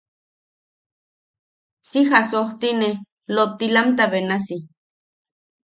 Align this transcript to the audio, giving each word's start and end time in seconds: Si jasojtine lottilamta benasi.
Si 1.91 2.01
jasojtine 2.09 2.89
lottilamta 3.35 4.05
benasi. 4.19 4.57